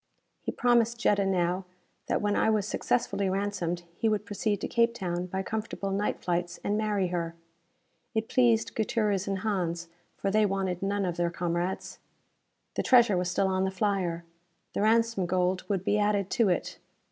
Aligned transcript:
He 0.41 0.51
promised 0.51 0.99
Jetta 0.99 1.27
now 1.27 1.63
that 2.07 2.23
when 2.23 2.35
I 2.35 2.49
was 2.49 2.67
successfully 2.67 3.29
ransomed 3.29 3.83
he 3.99 4.09
would 4.09 4.25
proceed 4.25 4.59
to 4.61 4.67
Cape 4.67 4.95
Town 4.95 5.27
by 5.27 5.43
comfortable 5.43 5.91
night 5.91 6.23
flights 6.23 6.59
and 6.63 6.75
marry 6.75 7.09
her. 7.09 7.35
It 8.15 8.27
pleased 8.27 8.73
Gutierrez 8.73 9.27
and 9.27 9.37
Hans, 9.45 9.89
for 10.17 10.31
they 10.31 10.43
wanted 10.47 10.81
none 10.81 11.05
of 11.05 11.17
their 11.17 11.29
comrades. 11.29 11.99
The 12.73 12.81
treasure 12.81 13.15
was 13.15 13.29
still 13.29 13.47
on 13.47 13.63
the 13.63 13.69
flyer. 13.69 14.23
The 14.73 14.81
ransom 14.81 15.27
gold 15.27 15.65
would 15.69 15.83
be 15.85 15.99
added 15.99 16.31
to 16.31 16.49
it. 16.49 16.79